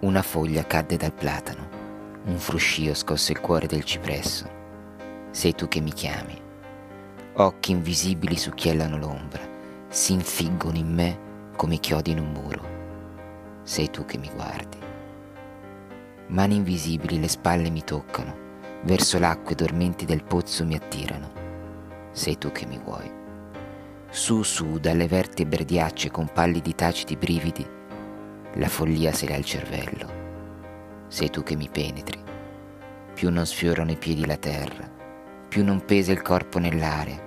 [0.00, 1.68] Una foglia cadde dal platano,
[2.26, 4.48] un fruscio scosse il cuore del cipresso.
[5.32, 6.40] Sei tu che mi chiami.
[7.32, 9.42] Occhi invisibili succhiellano l'ombra,
[9.88, 11.18] si infiggono in me
[11.56, 12.62] come chiodi in un muro.
[13.64, 14.78] Sei tu che mi guardi.
[16.28, 18.36] Mani invisibili le spalle mi toccano,
[18.82, 21.32] verso l'acque dormenti del pozzo mi attirano.
[22.12, 23.10] Sei tu che mi vuoi.
[24.10, 27.76] Su su dalle vertebre diacce con pallidi taciti brividi
[28.58, 31.06] la follia se l'ha il cervello.
[31.06, 32.20] Sei tu che mi penetri.
[33.14, 34.88] Più non sfiorano i piedi la terra,
[35.48, 37.26] più non pesa il corpo nell'aria.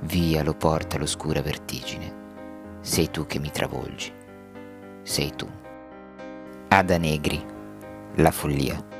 [0.00, 2.18] Via lo porta l'oscura vertigine.
[2.80, 4.12] Sei tu che mi travolgi.
[5.02, 5.48] Sei tu.
[6.68, 7.44] Ada Negri,
[8.16, 8.99] la follia.